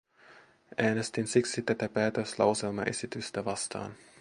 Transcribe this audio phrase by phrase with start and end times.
[0.77, 3.95] Äänestin siksi tätä päätöslauselmaesitystä vastaan.